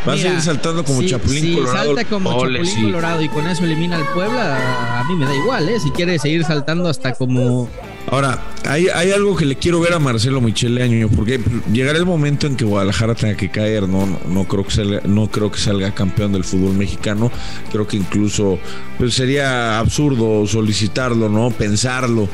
¿Va 0.08 0.12
a 0.12 0.16
seguir 0.16 0.40
saltando 0.40 0.84
como 0.84 1.02
Chapulín 1.02 1.42
si 1.42 1.54
Colorado? 1.54 1.86
salta 1.86 2.04
como 2.04 2.30
Chapulín 2.32 2.82
Colorado 2.82 3.22
y 3.22 3.28
con 3.28 3.46
eso 3.48 3.64
elimina 3.64 3.96
al 3.96 4.06
Puebla, 4.14 5.00
a 5.00 5.04
mí 5.04 5.16
me 5.16 5.26
da 5.26 5.34
igual, 5.34 5.68
¿eh? 5.68 5.80
Si 5.80 5.90
quiere 5.90 6.18
seguir 6.20 6.44
saltando 6.44 6.88
hasta 6.88 7.14
como 7.14 7.68
Ahora, 8.08 8.40
hay, 8.64 8.86
hay, 8.88 9.10
algo 9.10 9.34
que 9.34 9.44
le 9.44 9.56
quiero 9.56 9.80
ver 9.80 9.92
a 9.92 9.98
Marcelo 9.98 10.40
Michele 10.40 10.82
Año, 10.82 11.08
porque 11.08 11.40
llegará 11.72 11.98
el 11.98 12.06
momento 12.06 12.46
en 12.46 12.56
que 12.56 12.64
Guadalajara 12.64 13.16
tenga 13.16 13.36
que 13.36 13.50
caer, 13.50 13.88
no, 13.88 14.06
no, 14.28 14.44
creo 14.44 14.64
que 14.64 14.70
salga, 14.70 15.00
no 15.04 15.28
creo 15.28 15.50
que 15.50 15.58
salga 15.58 15.92
campeón 15.92 16.32
del 16.32 16.44
fútbol 16.44 16.74
mexicano, 16.74 17.32
creo 17.72 17.86
que 17.86 17.96
incluso 17.96 18.60
pues, 18.96 19.14
sería 19.14 19.80
absurdo 19.80 20.46
solicitarlo, 20.46 21.28
¿no? 21.28 21.50
Pensarlo 21.50 22.28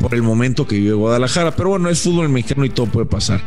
por 0.00 0.14
el 0.14 0.22
momento 0.22 0.66
que 0.66 0.76
vive 0.76 0.92
Guadalajara, 0.92 1.56
pero 1.56 1.70
bueno, 1.70 1.88
es 1.88 2.00
fútbol 2.00 2.28
mexicano 2.28 2.64
y 2.64 2.70
todo 2.70 2.86
puede 2.86 3.06
pasar. 3.06 3.40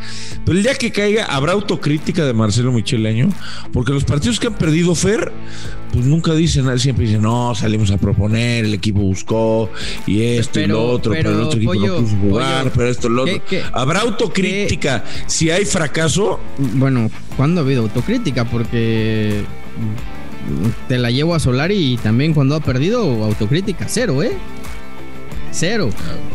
Pero 0.44 0.58
el 0.58 0.64
día 0.64 0.74
que 0.76 0.92
caiga, 0.92 1.26
¿habrá 1.26 1.54
autocrítica 1.54 2.26
de 2.26 2.34
Marcelo 2.34 2.72
Michele 2.72 3.10
Año? 3.10 3.30
Porque 3.72 3.92
los 3.92 4.04
partidos 4.04 4.40
que 4.40 4.48
han 4.48 4.56
perdido 4.56 4.96
Fer, 4.96 5.32
pues 5.94 6.06
nunca 6.06 6.34
dicen, 6.34 6.78
siempre 6.80 7.06
dicen, 7.06 7.22
no, 7.22 7.54
salimos 7.56 7.92
a 7.92 7.98
proponer, 7.98 8.66
el 8.66 8.74
equipo 8.74 9.00
buscó 9.00 9.70
y 10.06 10.22
esto 10.22 10.60
y 10.60 10.68
lo 10.68 10.84
otro, 10.84 11.14
pero, 11.14 11.32
el 11.32 11.42
otro 11.42 11.59
equipo 11.64 12.02
no 12.02 12.08
jugar, 12.08 12.72
pero 12.76 12.90
esto 12.90 13.10
lo. 13.10 13.26
¿Habrá 13.74 14.02
autocrítica 14.02 15.04
si 15.28 15.52
hay 15.52 15.66
fracaso? 15.66 16.40
Bueno, 16.58 17.10
¿cuándo 17.38 17.62
ha 17.62 17.64
habido 17.64 17.84
autocrítica? 17.84 18.46
Porque 18.46 19.44
te 20.88 20.98
la 20.98 21.12
llevo 21.12 21.36
a 21.36 21.40
Solari 21.40 21.94
y 21.94 21.98
también 21.98 22.34
cuando 22.34 22.56
ha 22.56 22.60
perdido, 22.60 23.02
autocrítica, 23.24 23.86
cero, 23.88 24.24
¿eh? 24.24 24.32
Cero. 25.52 25.90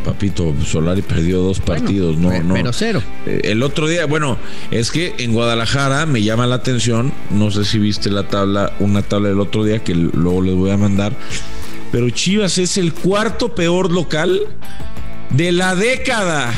Papito, 0.05 0.55
Solari 0.65 1.03
perdió 1.03 1.41
dos 1.41 1.61
partidos, 1.61 2.17
no, 2.19 2.43
no. 2.43 2.55
Pero 2.55 2.73
cero. 2.73 3.03
Eh, 3.27 3.43
el 3.45 3.63
otro 3.63 3.87
día, 3.87 4.07
bueno, 4.07 4.39
es 4.71 4.91
que 4.91 5.15
en 5.19 5.33
Guadalajara 5.33 6.05
me 6.07 6.23
llama 6.23 6.47
la 6.47 6.57
atención, 6.57 7.13
no 7.31 7.51
sé 7.51 7.65
si 7.65 7.79
viste 7.79 8.11
la 8.11 8.29
tabla, 8.29 8.73
una 8.81 9.03
tabla 9.03 9.29
del 9.29 9.41
otro 9.41 9.65
día 9.65 9.79
que 9.79 9.95
luego 9.95 10.43
les 10.43 10.55
voy 10.55 10.71
a 10.71 10.77
mandar, 10.77 11.13
pero 11.93 12.11
Chivas 12.11 12.59
es 12.59 12.77
el 12.77 12.93
cuarto 12.93 13.55
peor 13.55 13.93
local 13.93 14.41
de 15.31 15.53
la 15.53 15.75
década. 15.75 16.53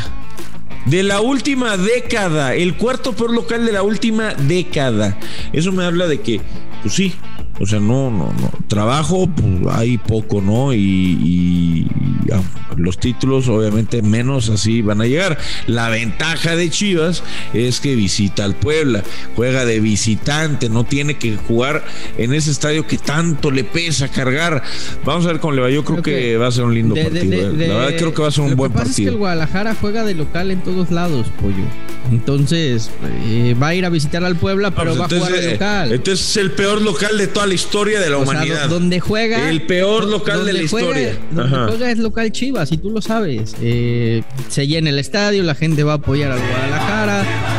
De 0.86 1.02
la 1.02 1.20
última 1.20 1.76
década, 1.76 2.54
el 2.54 2.76
cuarto 2.76 3.12
peor 3.12 3.32
local 3.32 3.66
de 3.66 3.72
la 3.72 3.82
última 3.82 4.34
década. 4.34 5.18
Eso 5.52 5.72
me 5.72 5.84
habla 5.84 6.06
de 6.06 6.20
que, 6.20 6.40
pues 6.82 6.94
sí, 6.94 7.12
o 7.58 7.66
sea, 7.66 7.80
no, 7.80 8.10
no, 8.10 8.32
no. 8.40 8.50
Trabajo, 8.68 9.26
pues 9.26 9.74
hay 9.74 9.98
poco, 9.98 10.40
¿no? 10.40 10.72
Y, 10.74 11.88
ah, 12.32 12.40
los 12.76 12.98
títulos, 12.98 13.48
obviamente, 13.48 14.02
menos 14.02 14.48
así 14.48 14.82
van 14.82 15.00
a 15.00 15.06
llegar. 15.06 15.38
La 15.66 15.88
ventaja 15.88 16.56
de 16.56 16.70
Chivas 16.70 17.22
es 17.52 17.80
que 17.80 17.94
visita 17.94 18.44
al 18.44 18.54
Puebla, 18.54 19.02
juega 19.34 19.64
de 19.64 19.80
visitante, 19.80 20.68
no 20.68 20.84
tiene 20.84 21.18
que 21.18 21.36
jugar 21.36 21.84
en 22.18 22.34
ese 22.34 22.50
estadio 22.50 22.86
que 22.86 22.98
tanto 22.98 23.50
le 23.50 23.64
pesa 23.64 24.08
cargar. 24.08 24.62
Vamos 25.04 25.24
a 25.26 25.28
ver 25.28 25.40
cómo 25.40 25.54
le 25.54 25.62
va. 25.62 25.70
Yo 25.70 25.84
creo, 25.84 26.02
que, 26.02 26.36
va 26.36 26.48
a 26.48 26.52
ser 26.52 26.64
un 26.64 26.74
lindo 26.74 26.94
partido. 26.94 27.50
¿eh? 27.50 27.68
la 27.68 27.74
verdad, 27.74 27.98
creo 27.98 28.14
que 28.14 28.22
va 28.22 28.28
a 28.28 28.32
ser 28.32 28.44
un 28.44 28.56
buen 28.56 28.72
partido. 28.72 28.90
Es 28.90 28.96
que 28.96 29.08
el 29.08 29.16
Guadalajara 29.16 29.74
juega 29.80 30.04
de 30.04 30.14
local 30.14 30.50
en 30.50 30.62
todos 30.62 30.90
lados, 30.90 31.26
pollo. 31.40 31.64
Entonces, 32.10 32.90
eh, 33.24 33.56
va 33.60 33.68
a 33.68 33.74
ir 33.74 33.84
a 33.84 33.88
visitar 33.88 34.24
al 34.24 34.36
Puebla, 34.36 34.70
pero 34.70 34.94
pues 34.94 35.00
va 35.00 35.04
a 35.06 35.08
jugar 35.08 35.32
de 35.32 35.52
local. 35.52 35.92
Entonces 35.92 36.30
es 36.30 36.36
el 36.36 36.52
peor 36.52 36.80
local 36.80 37.18
de 37.18 37.26
toda 37.26 37.46
la 37.46 37.54
historia 37.54 38.00
de 38.00 38.10
la 38.10 38.18
humanidad. 38.18 38.68
donde 38.68 39.00
juega. 39.00 39.50
El 39.50 39.62
peor 39.62 40.04
local 40.04 40.44
de 40.44 40.52
la 40.52 40.62
historia. 40.62 41.18
Donde 41.30 41.56
juega 41.56 41.90
es 41.90 41.98
local 41.98 42.30
Chivas, 42.32 42.65
y 42.72 42.78
tú 42.78 42.90
lo 42.90 43.00
sabes. 43.00 43.54
Eh, 43.60 44.22
se 44.48 44.66
llena 44.66 44.90
el 44.90 44.98
estadio, 44.98 45.42
la 45.42 45.54
gente 45.54 45.84
va 45.84 45.92
a 45.92 45.96
apoyar 45.96 46.32
al 46.32 46.40
Guadalajara. 46.40 47.55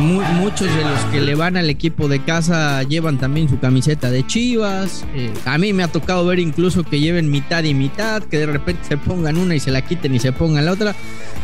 Muchos 0.00 0.74
de 0.74 0.82
los 0.82 1.00
que 1.12 1.20
le 1.20 1.34
van 1.34 1.56
al 1.56 1.70
equipo 1.70 2.08
de 2.08 2.22
casa 2.22 2.82
llevan 2.82 3.18
también 3.18 3.48
su 3.48 3.58
camiseta 3.58 4.10
de 4.10 4.26
Chivas. 4.26 5.04
Eh, 5.14 5.32
a 5.44 5.58
mí 5.58 5.72
me 5.72 5.82
ha 5.82 5.88
tocado 5.88 6.24
ver 6.26 6.38
incluso 6.38 6.82
que 6.82 7.00
lleven 7.00 7.30
mitad 7.30 7.64
y 7.64 7.74
mitad, 7.74 8.22
que 8.22 8.38
de 8.38 8.46
repente 8.46 8.82
se 8.88 8.96
pongan 8.96 9.36
una 9.36 9.54
y 9.54 9.60
se 9.60 9.70
la 9.70 9.82
quiten 9.82 10.14
y 10.14 10.18
se 10.18 10.32
pongan 10.32 10.64
la 10.64 10.72
otra. 10.72 10.94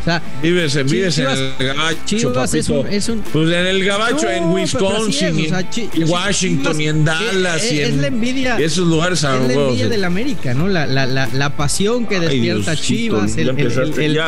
O 0.01 0.03
sea, 0.03 0.21
vives, 0.41 0.75
en 0.75 0.87
el 0.87 1.53
gabacho, 1.59 1.97
Chivas 2.05 2.53
es 2.53 2.69
un, 2.69 3.21
Pues 3.33 3.49
en 3.49 3.65
el 3.65 3.83
gabacho, 3.83 4.29
en 4.29 4.45
Wisconsin, 4.51 5.37
y, 5.37 6.03
Washington, 6.03 6.79
y 6.79 6.87
en 6.87 7.03
Dallas, 7.03 7.71
y 7.71 7.81
en 7.81 8.01
la 8.01 8.07
envidia, 8.07 8.57
esos 8.57 8.87
lugares. 8.87 9.19
Es 9.19 9.23
la 9.23 9.53
envidia 9.53 9.89
del 9.89 10.03
América, 10.05 10.53
¿no? 10.53 10.67
La, 10.67 10.85
la, 10.87 11.05
la, 11.05 11.27
la 11.33 11.49
pasión 11.57 12.05
que 12.05 12.19
despierta 12.19 12.75
Chivas, 12.75 13.35
el, 13.37 13.49
el, 13.49 13.99
el, 13.99 14.21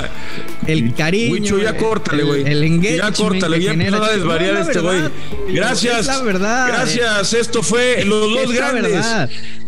cariño. 0.96 1.34
Wicho, 1.34 1.58
ya 1.60 1.75
córtale, 1.78 2.24
güey. 2.24 2.44
El, 2.44 2.82
Ya 2.82 3.12
córtale, 3.12 3.62
ya 3.62 3.72
empezó 3.72 4.04
a 4.04 4.12
desvariar 4.12 4.56
este 4.58 4.80
güey. 4.80 5.01
Gracias. 5.50 6.06
la 6.06 6.22
verdad. 6.22 6.68
Gracias. 6.68 7.34
Esto 7.34 7.63
fue 7.63 8.04
Los 8.06 8.32
Dos 8.32 8.54
Grandes. 8.54 9.06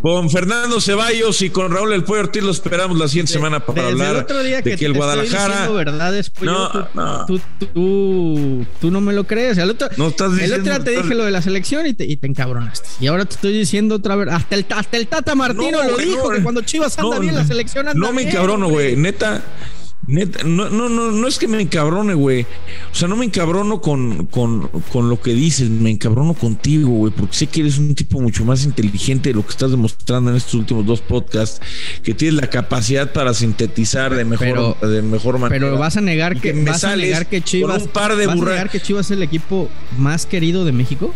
Con 0.02 0.32
Fernando 0.32 0.82
Ceballos 0.82 1.44
y 1.44 1.52
con 1.52 1.72
Raúl 1.72 1.94
El 1.94 2.04
Pollo 2.04 2.22
Ortiz 2.22 2.42
lo 2.42 2.50
esperamos 2.50 2.98
la 2.98 3.08
siguiente 3.08 3.34
semana 3.34 3.60
para 3.60 3.88
hablar 3.88 4.26
de 4.26 4.76
que, 4.76 4.86
el 4.86 4.94
Guadalajara. 4.94 5.70
verdades, 5.70 6.32
no, 6.42 6.72
tú, 6.72 6.80
no. 6.96 7.26
Tú, 7.28 7.42
tú, 7.60 8.66
tú, 8.80 8.92
no 8.92 9.00
me 9.00 9.14
lo 9.14 9.26
crees. 9.26 9.60
El 9.60 9.70
otro, 9.70 9.90
no 9.98 10.08
estás 10.08 10.32
diciendo, 10.32 10.56
el 10.56 10.62
otro 10.62 10.74
día 10.74 10.84
te 10.84 11.04
dije 11.04 11.14
lo 11.14 11.24
de 11.24 11.32
la 11.32 11.44
selección 11.44 11.86
y 11.86 11.94
te, 11.94 12.06
y 12.06 12.18
te 12.18 12.26
encabronaste. 12.26 12.90
Y 13.00 13.08
ahora 13.08 13.26
te 13.26 13.36
estoy 13.36 13.54
diciendo 13.54 13.96
otra 13.96 14.16
vez. 14.16 14.30
Hasta 14.30 14.56
el, 14.56 14.66
hasta 14.70 14.98
el 14.98 15.08
Tata 15.08 15.36
Martino 15.36 15.84
lo 15.84 15.98
dijo, 15.98 16.30
que 16.32 16.42
cuando 16.42 16.62
Chivas 16.62 16.98
anda 16.98 17.20
bien, 17.20 17.36
la 17.36 17.46
selección 17.46 17.88
anda 17.88 18.00
No 18.00 18.12
me 18.12 18.24
encabrono, 18.24 18.70
güey. 18.70 18.96
Neta, 18.96 19.44
Neta, 20.08 20.44
no, 20.44 20.68
no, 20.70 20.90
no, 20.90 21.12
no 21.12 21.28
es 21.28 21.38
que 21.38 21.48
me 21.48 21.62
encabrone, 21.62 22.16
güey. 22.16 22.48
O 22.92 22.96
sea, 22.96 23.08
no 23.08 23.16
me 23.16 23.26
encabrono 23.26 23.82
con, 23.82 24.26
con, 24.26 24.68
con 24.92 25.10
lo 25.10 25.22
que 25.22 25.34
dices, 25.34 25.70
me 25.70 25.92
encabrono 25.92 26.34
contigo, 26.34 26.90
güey, 26.90 27.14
porque 27.16 27.36
sé 27.36 27.48
que 27.48 27.62
eres 27.62 27.78
un 27.78 27.94
tipo 27.94 28.20
mucho 28.20 28.44
más 28.44 28.66
inteligente 28.66 29.30
de 29.30 29.36
lo 29.36 29.44
que 29.44 29.52
estás 29.52 29.70
demostrando 29.70 30.32
en 30.32 30.38
estos 30.38 30.56
últimos 30.56 30.88
dos 30.88 31.02
podcasts, 31.02 31.62
que 32.02 32.16
tienes 32.16 32.42
la 32.42 32.50
capacidad 32.50 33.14
para 33.14 33.36
sintetizar 33.36 34.16
de 34.16 34.26
mejor, 34.26 34.80
de 34.80 35.04
mejor 35.04 35.38
manera. 35.38 35.68
Pero 35.68 35.78
vas 35.78 35.96
a 35.98 36.02
negar 36.02 36.42
que, 36.42 36.52
vas 36.54 36.84
a 36.84 36.96
negar 36.96 37.28
que 37.28 37.42
Chivas, 37.42 37.84
un 37.84 37.90
par 37.90 38.16
de 38.16 38.26
¿vas 38.26 38.42
a 38.42 38.44
negar 38.44 38.70
que 38.72 38.80
Chivas 38.80 39.06
es 39.06 39.12
el 39.12 39.22
equipo 39.22 39.70
más 40.00 40.26
querido 40.26 40.66
de 40.66 40.72
México. 40.72 41.14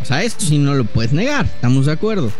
O 0.00 0.04
sea, 0.06 0.22
esto 0.22 0.46
sí 0.46 0.56
no 0.56 0.74
lo 0.74 0.84
puedes 0.84 1.12
negar, 1.12 1.44
estamos 1.44 1.86
de 1.86 1.92
acuerdo. 1.92 2.32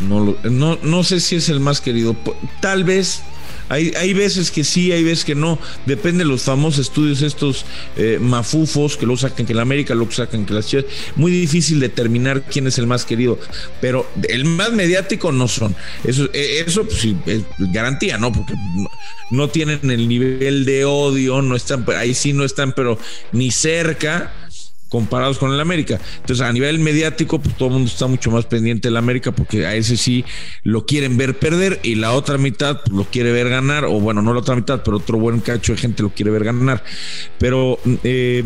No, 0.00 0.36
no, 0.44 0.78
no 0.82 1.04
sé 1.04 1.20
si 1.20 1.36
es 1.36 1.48
el 1.48 1.60
más 1.60 1.80
querido. 1.80 2.16
Tal 2.60 2.84
vez 2.84 3.22
hay, 3.68 3.92
hay 3.96 4.12
veces 4.12 4.50
que 4.50 4.64
sí, 4.64 4.92
hay 4.92 5.02
veces 5.02 5.24
que 5.24 5.34
no. 5.34 5.58
Depende 5.86 6.24
de 6.24 6.30
los 6.30 6.42
famosos 6.42 6.86
estudios 6.86 7.22
estos 7.22 7.64
eh, 7.96 8.18
mafufos 8.20 8.96
que 8.96 9.06
lo 9.06 9.16
sacan 9.16 9.46
que 9.46 9.54
la 9.54 9.62
América, 9.62 9.94
lo 9.94 10.10
sacan 10.10 10.46
que 10.46 10.54
las 10.54 10.66
chivas. 10.66 10.86
Muy 11.16 11.32
difícil 11.32 11.80
determinar 11.80 12.42
quién 12.42 12.66
es 12.66 12.78
el 12.78 12.86
más 12.86 13.04
querido. 13.04 13.38
Pero 13.80 14.10
el 14.28 14.44
más 14.44 14.72
mediático 14.72 15.32
no 15.32 15.48
son. 15.48 15.74
Eso, 16.04 16.28
eh, 16.32 16.64
eso 16.66 16.84
pues, 16.84 17.00
sí, 17.00 17.16
es 17.26 17.42
garantía, 17.58 18.18
¿no? 18.18 18.32
Porque 18.32 18.54
no, 19.30 19.48
tienen 19.48 19.90
el 19.90 20.08
nivel 20.08 20.64
de 20.64 20.84
odio, 20.84 21.42
no 21.42 21.56
están, 21.56 21.84
ahí 21.96 22.14
sí 22.14 22.32
no 22.32 22.44
están, 22.44 22.72
pero 22.72 22.98
ni 23.32 23.50
cerca 23.50 24.32
comparados 24.94 25.38
con 25.38 25.52
el 25.52 25.58
América. 25.58 25.98
Entonces, 26.20 26.40
a 26.46 26.52
nivel 26.52 26.78
mediático, 26.78 27.40
pues 27.40 27.56
todo 27.56 27.66
el 27.66 27.74
mundo 27.74 27.90
está 27.90 28.06
mucho 28.06 28.30
más 28.30 28.46
pendiente 28.46 28.86
del 28.86 28.96
América 28.96 29.32
porque 29.32 29.66
a 29.66 29.74
ese 29.74 29.96
sí 29.96 30.24
lo 30.62 30.86
quieren 30.86 31.16
ver 31.16 31.36
perder 31.36 31.80
y 31.82 31.96
la 31.96 32.12
otra 32.12 32.38
mitad 32.38 32.80
pues, 32.80 32.96
lo 32.96 33.02
quiere 33.02 33.32
ver 33.32 33.48
ganar, 33.48 33.86
o 33.86 33.98
bueno, 33.98 34.22
no 34.22 34.32
la 34.32 34.38
otra 34.38 34.54
mitad, 34.54 34.82
pero 34.84 34.98
otro 34.98 35.18
buen 35.18 35.40
cacho 35.40 35.72
de 35.72 35.78
gente 35.78 36.04
lo 36.04 36.10
quiere 36.10 36.30
ver 36.30 36.44
ganar. 36.44 36.84
Pero, 37.40 37.80
eh, 38.04 38.44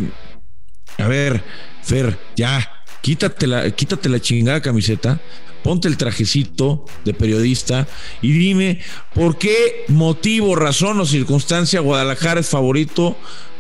a 0.97 1.07
ver, 1.07 1.45
Fer, 1.83 2.19
ya, 2.35 2.67
quítate 3.03 3.47
la, 3.47 3.71
quítate 3.71 4.09
la 4.09 4.19
chingada 4.19 4.63
camiseta, 4.63 5.21
ponte 5.63 5.87
el 5.87 5.99
trajecito 5.99 6.87
de 7.05 7.13
periodista 7.13 7.87
y 8.23 8.33
dime 8.33 8.81
por 9.15 9.37
qué 9.37 9.85
motivo, 9.89 10.57
razón 10.57 10.99
o 10.99 11.05
circunstancia 11.05 11.81
Guadalajara 11.81 12.41
es 12.41 12.49
favorito 12.49 13.19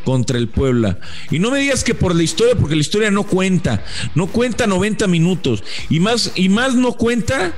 contra 0.09 0.38
el 0.38 0.49
Puebla. 0.49 0.99
Y 1.31 1.38
no 1.38 1.50
me 1.50 1.59
digas 1.59 1.85
que 1.85 1.93
por 1.93 2.17
la 2.17 2.23
historia, 2.23 2.55
porque 2.55 2.75
la 2.75 2.81
historia 2.81 3.11
no 3.11 3.25
cuenta, 3.25 3.85
no 4.15 4.27
cuenta 4.27 4.67
90 4.67 5.07
minutos. 5.07 5.62
Y 5.91 6.00
más, 6.00 6.33
y 6.35 6.49
más 6.49 6.75
no 6.75 6.95
cuenta 6.95 7.53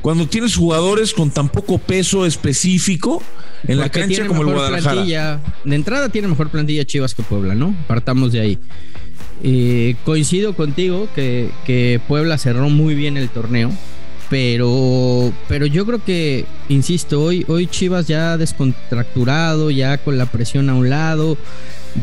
cuando 0.00 0.26
tienes 0.26 0.56
jugadores 0.56 1.12
con 1.12 1.30
tan 1.30 1.50
poco 1.50 1.76
peso 1.76 2.24
específico 2.24 3.22
en 3.68 3.76
la 3.76 3.90
cancha 3.90 4.26
como 4.26 4.40
el 4.40 4.48
Guadalajara. 4.48 5.42
De 5.62 5.76
entrada 5.76 6.08
tiene 6.08 6.28
mejor 6.28 6.48
plantilla 6.48 6.86
Chivas 6.86 7.14
que 7.14 7.22
Puebla, 7.22 7.54
¿no? 7.54 7.76
Partamos 7.86 8.32
de 8.32 8.40
ahí. 8.40 8.58
Eh, 9.42 9.94
coincido 10.06 10.56
contigo 10.56 11.06
que, 11.14 11.50
que 11.66 12.00
Puebla 12.08 12.38
cerró 12.38 12.70
muy 12.70 12.94
bien 12.94 13.18
el 13.18 13.28
torneo 13.28 13.70
pero 14.30 15.32
pero 15.48 15.66
yo 15.66 15.84
creo 15.84 16.02
que 16.02 16.46
insisto 16.68 17.20
hoy 17.20 17.44
hoy 17.48 17.66
Chivas 17.66 18.06
ya 18.06 18.36
descontracturado 18.36 19.72
ya 19.72 19.98
con 19.98 20.16
la 20.16 20.26
presión 20.26 20.70
a 20.70 20.74
un 20.74 20.88
lado 20.88 21.36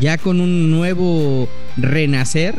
ya 0.00 0.18
con 0.18 0.40
un 0.40 0.70
nuevo 0.70 1.48
renacer. 1.76 2.54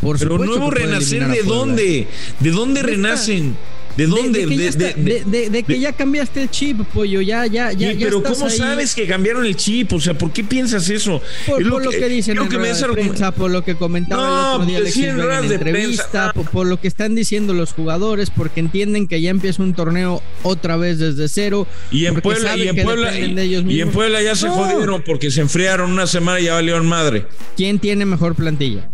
Por 0.00 0.18
Pero 0.18 0.38
nuevo 0.38 0.70
renacer 0.70 1.28
de 1.28 1.42
dónde? 1.42 2.08
¿De 2.38 2.50
dónde 2.50 2.82
renacen? 2.82 3.56
¿De 4.00 4.06
dónde? 4.06 4.46
De, 4.46 5.62
que, 5.62 5.78
ya, 5.78 5.92
cambiaste 5.92 6.40
el 6.40 6.50
chip, 6.50 6.80
pollo. 6.94 7.20
Ya, 7.20 7.44
ya, 7.44 7.70
ya. 7.72 7.92
pero 7.98 8.22
¿cómo 8.22 8.48
sabes 8.48 8.94
que 8.94 9.06
cambiaron 9.06 9.44
el 9.44 9.56
chip? 9.56 9.92
O 9.92 10.00
sea, 10.00 10.16
¿por 10.16 10.32
qué 10.32 10.42
piensas 10.42 10.88
eso? 10.88 11.20
Por, 11.46 11.62
lo, 11.62 11.90
que, 11.90 12.08
dicen 12.08 12.38
en 12.38 12.48
prensa, 12.48 13.30
por 13.32 13.50
lo 13.50 13.62
que 13.62 13.74
comentaba 13.74 14.54
el 14.54 14.54
otro 14.54 14.66
día 14.66 14.78
pues 14.80 14.96
en 14.96 15.28
la 15.28 15.40
entrevista, 15.40 16.32
por, 16.32 16.66
lo 16.66 16.80
que 16.80 16.88
están 16.88 17.14
diciendo 17.14 17.52
los 17.52 17.74
jugadores, 17.74 18.30
porque 18.30 18.60
entienden 18.60 19.06
que 19.06 19.20
ya 19.20 19.28
empieza 19.28 19.62
un 19.62 19.74
torneo 19.74 20.22
otra 20.44 20.78
vez 20.78 20.98
desde 20.98 21.28
cero. 21.28 21.66
Y 21.90 22.06
en 22.06 22.22
Puebla, 22.22 22.56
y 22.56 22.68
en 22.68 22.76
Puebla, 22.82 23.18
y, 23.18 23.80
en 23.82 23.90
Puebla 23.90 24.22
ya 24.22 24.34
se 24.34 24.48
jodieron 24.48 25.02
porque 25.02 25.30
se 25.30 25.42
enfriaron 25.42 25.90
una 25.90 26.06
semana 26.06 26.40
y 26.40 26.44
ya 26.44 26.54
valieron 26.54 26.86
madre. 26.86 27.26
¿Quién 27.54 27.78
tiene 27.78 28.06
mejor 28.06 28.34
plantilla? 28.34 28.88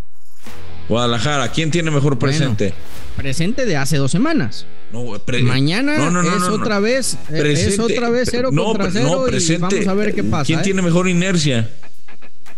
Guadalajara, 0.88 1.52
¿quién 1.52 1.70
tiene 1.70 1.92
mejor 1.92 2.18
presente? 2.18 2.74
presente 3.16 3.66
de 3.66 3.76
hace 3.76 3.96
dos 3.96 4.10
semanas. 4.10 4.66
Mañana 5.42 5.96
es 6.36 6.42
otra 6.44 6.80
vez 6.80 7.18
es 7.32 7.78
otra 7.78 8.10
vez 8.10 8.28
cero 8.30 8.50
contra 8.54 8.90
cero 8.90 9.26
y 9.28 9.56
vamos 9.58 9.86
a 9.86 9.94
ver 9.94 10.14
qué 10.14 10.24
pasa. 10.24 10.44
¿Quién 10.44 10.60
¿eh? 10.60 10.62
tiene 10.62 10.82
mejor 10.82 11.08
inercia? 11.08 11.70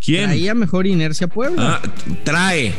¿Quién? 0.05 0.27
Traía 0.27 0.55
mejor 0.55 0.87
inercia 0.87 1.27
Puebla. 1.27 1.81
Ah, 1.83 1.93
trae 2.25 2.75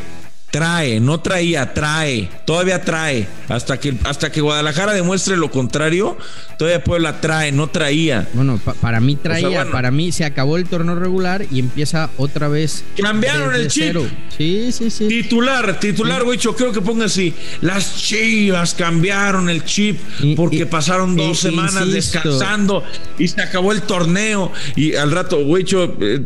trae, 0.52 1.00
no 1.00 1.20
traía, 1.20 1.74
trae, 1.74 2.30
todavía 2.46 2.82
trae. 2.82 3.28
Hasta 3.48 3.80
que, 3.80 3.96
hasta 4.04 4.32
que 4.32 4.42
Guadalajara 4.42 4.94
demuestre 4.94 5.38
lo 5.38 5.52
contrario, 5.52 6.18
todavía 6.58 6.84
Puebla 6.84 7.22
trae, 7.22 7.52
no 7.52 7.68
traía. 7.68 8.28
Bueno, 8.34 8.60
para 8.82 9.00
mí 9.00 9.16
traía, 9.16 9.70
para 9.72 9.92
mí 9.92 10.12
se 10.12 10.26
acabó 10.26 10.58
el 10.58 10.66
torneo 10.66 10.96
regular 10.96 11.46
y 11.52 11.60
empieza 11.60 12.10
otra 12.18 12.48
vez. 12.48 12.84
Cambiaron 13.02 13.56
el 13.56 13.68
chip. 13.68 13.96
Sí, 14.38 14.72
sí, 14.72 14.90
sí. 14.90 15.08
Titular, 15.08 15.80
titular, 15.80 16.24
güey, 16.24 16.38
yo 16.38 16.56
creo 16.56 16.72
que 16.72 16.82
ponga 16.82 17.06
así. 17.06 17.34
Las 17.62 17.98
chivas 17.98 18.74
cambiaron 18.74 19.50
el 19.50 19.64
chip 19.64 20.00
porque 20.36 20.66
pasaron 20.66 21.16
dos 21.16 21.40
semanas 21.40 21.92
descansando 21.92 22.84
y 23.18 23.28
se 23.28 23.42
acabó 23.42 23.72
el 23.72 23.82
torneo. 23.84 24.52
Y 24.76 24.96
al 24.96 25.12
rato, 25.12 25.44
güey, 25.44 25.66
eh, 25.72 26.26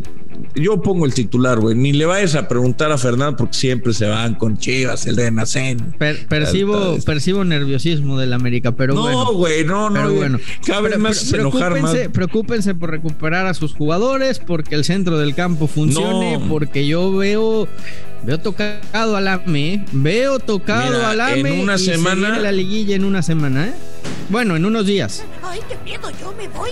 yo 0.55 0.81
pongo 0.81 1.05
el 1.05 1.13
titular, 1.13 1.59
güey. 1.59 1.75
Ni 1.75 1.93
le 1.93 2.05
vayas 2.05 2.35
a 2.35 2.47
preguntar 2.47 2.91
a 2.91 2.97
Fernando 2.97 3.37
porque 3.37 3.53
siempre 3.53 3.93
se 3.93 4.05
van 4.05 4.35
con 4.35 4.57
Chivas, 4.57 5.05
el 5.07 5.15
de 5.15 5.31
Nacen. 5.31 5.95
percibo, 6.29 6.97
percibo 7.05 7.43
nerviosismo 7.43 8.19
del 8.19 8.33
América, 8.33 8.73
pero 8.73 8.93
no, 8.93 9.01
bueno. 9.01 9.33
güey, 9.33 9.65
no, 9.65 9.89
no, 9.89 10.11
bueno. 10.11 10.39
Cabe 10.65 10.97
más 10.97 11.31
enojar 11.33 11.79
más. 11.81 11.95
Preocúpense 12.11 12.75
por 12.75 12.91
recuperar 12.91 13.47
a 13.47 13.53
sus 13.53 13.73
jugadores, 13.73 14.39
porque 14.39 14.75
el 14.75 14.83
centro 14.83 15.17
del 15.17 15.35
campo 15.35 15.67
funcione, 15.67 16.39
porque 16.49 16.87
yo 16.87 17.15
veo 17.15 17.67
Veo 18.25 18.39
tocado 18.39 19.17
al 19.17 19.27
AME, 19.27 19.83
veo 19.91 20.39
tocado 20.39 21.05
al 21.05 21.19
AME 21.19 21.55
en 21.55 21.59
una 21.59 21.75
y 21.75 21.79
semana 21.79 22.39
la 22.39 22.53
liguilla 22.53 22.95
en 22.95 23.03
una 23.03 23.21
semana, 23.21 23.67
¿eh? 23.67 23.73
Bueno, 24.29 24.55
en 24.55 24.63
unos 24.63 24.85
días. 24.85 25.25
Ay, 25.43 25.59
qué 25.67 25.75
miedo, 25.83 26.09
yo 26.21 26.33
me 26.37 26.47
voy. 26.47 26.71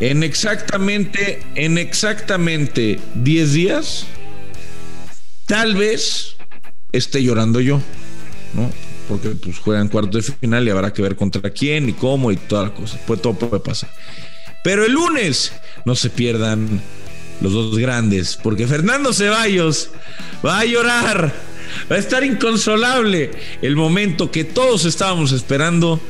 En 0.00 0.22
exactamente, 0.22 1.42
en 1.54 1.76
exactamente 1.76 2.98
10 3.16 3.52
días, 3.52 4.06
tal 5.46 5.76
vez 5.76 6.36
esté 6.90 7.22
llorando 7.22 7.60
yo, 7.60 7.82
¿no? 8.54 8.70
Porque 9.08 9.30
pues 9.30 9.58
juegan 9.58 9.88
cuarto 9.88 10.16
de 10.16 10.22
final 10.22 10.66
y 10.66 10.70
habrá 10.70 10.92
que 10.92 11.02
ver 11.02 11.16
contra 11.16 11.50
quién 11.50 11.88
y 11.88 11.92
cómo 11.92 12.32
y 12.32 12.36
toda 12.36 12.64
la 12.64 12.74
cosa. 12.74 12.98
Pues 13.06 13.20
todo 13.20 13.34
puede 13.34 13.62
pasar. 13.62 13.92
Pero 14.64 14.86
el 14.86 14.92
lunes 14.92 15.52
no 15.84 15.94
se 15.94 16.08
pierdan 16.08 16.80
los 17.42 17.52
dos 17.52 17.78
grandes, 17.78 18.38
porque 18.42 18.66
Fernando 18.66 19.12
Ceballos 19.12 19.90
va 20.44 20.60
a 20.60 20.64
llorar, 20.64 21.34
va 21.90 21.96
a 21.96 21.98
estar 21.98 22.24
inconsolable. 22.24 23.30
El 23.60 23.76
momento 23.76 24.30
que 24.30 24.44
todos 24.44 24.84
estábamos 24.84 25.32
esperando 25.32 26.00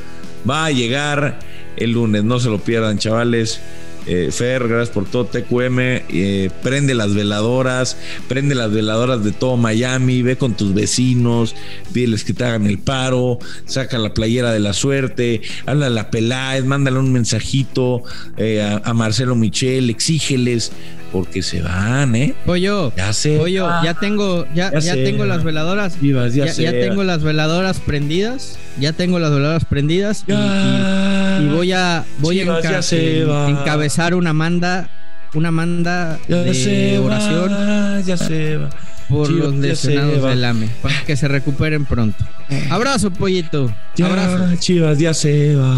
va 0.49 0.65
a 0.65 0.71
llegar 0.71 1.39
el 1.77 1.91
lunes. 1.91 2.23
No 2.23 2.39
se 2.39 2.49
lo 2.49 2.59
pierdan, 2.59 2.97
chavales. 2.97 3.61
Eh, 4.07 4.29
Fer, 4.31 4.67
gracias 4.67 4.89
por 4.89 5.05
todo. 5.05 5.25
TQM, 5.25 5.79
eh, 5.79 6.49
prende 6.63 6.95
las 6.95 7.13
veladoras, 7.13 7.97
prende 8.27 8.55
las 8.55 8.71
veladoras 8.71 9.23
de 9.23 9.31
todo 9.31 9.57
Miami, 9.57 10.23
ve 10.23 10.37
con 10.37 10.55
tus 10.55 10.73
vecinos, 10.73 11.55
pídeles 11.93 12.23
que 12.23 12.33
te 12.33 12.43
hagan 12.43 12.65
el 12.65 12.79
paro, 12.79 13.37
saca 13.65 13.99
la 13.99 14.13
playera 14.13 14.51
de 14.51 14.59
la 14.59 14.73
suerte, 14.73 15.41
habla 15.67 15.87
a 15.87 15.91
la 15.91 16.09
Peláez, 16.09 16.65
mándale 16.65 16.97
un 16.97 17.13
mensajito 17.13 18.01
eh, 18.37 18.61
a, 18.61 18.81
a 18.83 18.93
Marcelo 18.93 19.35
Michel, 19.35 19.91
exígeles 19.91 20.71
porque 21.11 21.41
se 21.41 21.61
van, 21.61 22.15
¿eh? 22.15 22.33
Pollo, 22.45 22.93
Ya 22.95 23.11
sé. 23.13 23.37
pollo, 23.37 23.67
ya 23.83 23.93
tengo, 23.93 24.45
ya, 24.53 24.71
Ya 24.79 24.93
tengo 24.95 25.25
las 25.25 25.43
veladoras. 25.43 25.99
Chivas, 25.99 26.33
ya 26.33 26.45
ya, 26.45 26.71
tengo 26.71 27.03
las 27.03 27.21
veladoras 27.23 27.79
prendidas. 27.79 28.57
Ya 28.79 28.93
tengo 28.93 29.19
las 29.19 29.31
veladoras 29.31 29.65
prendidas. 29.65 30.23
y- 30.27 30.31
Ya. 30.31 31.39
y, 31.41 31.43
y 31.45 31.47
voy 31.49 31.71
a 31.73 32.05
voy 32.19 32.39
a 32.39 32.45
enca- 32.45 33.49
encabezar 33.49 34.15
una 34.15 34.33
manda, 34.33 34.89
una 35.33 35.51
manda 35.51 36.17
Ya 36.27 36.37
de 36.37 36.53
se 36.53 36.97
oración 36.99 37.51
va, 37.51 38.01
ya 38.01 38.17
se 38.17 38.57
va. 38.57 38.69
por 39.09 39.27
Chivas, 39.27 39.45
los 39.47 39.55
lesionados 39.55 40.23
del 40.23 40.45
AME, 40.45 40.69
para 40.81 41.01
que 41.03 41.15
se 41.17 41.27
recuperen 41.27 41.85
pronto. 41.85 42.23
Abrazo, 42.69 43.11
pollito. 43.11 43.73
Ya, 43.95 44.05
Abrazo. 44.07 44.55
Chivas, 44.59 44.97
ya 44.97 45.13
se 45.13 45.55
va. 45.55 45.75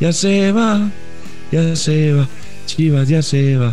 Ya 0.00 0.12
se 0.12 0.52
va. 0.52 0.90
Ya 1.50 1.74
se 1.76 2.12
va. 2.12 2.26
Chivas, 2.66 3.08
ya 3.08 3.22
se 3.22 3.56
va. 3.56 3.72